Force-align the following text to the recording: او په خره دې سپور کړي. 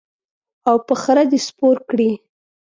او 0.69 0.77
په 0.87 0.93
خره 1.01 1.23
دې 1.31 1.39
سپور 1.47 1.77
کړي. 1.89 2.11